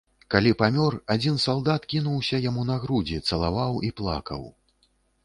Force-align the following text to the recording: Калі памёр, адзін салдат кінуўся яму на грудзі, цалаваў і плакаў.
Калі 0.35 0.51
памёр, 0.61 0.95
адзін 1.15 1.35
салдат 1.43 1.85
кінуўся 1.93 2.39
яму 2.45 2.63
на 2.71 2.79
грудзі, 2.87 3.21
цалаваў 3.29 3.79
і 3.89 3.93
плакаў. 4.03 4.41